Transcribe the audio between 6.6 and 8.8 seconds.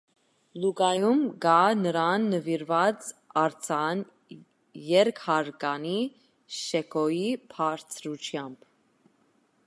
շեքօի բարձրությամբ։